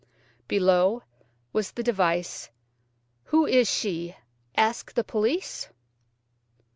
[0.47, 1.03] Below
[1.53, 2.49] was the device,
[3.25, 4.15] "Who is she?
[4.57, 5.69] Ask the police?"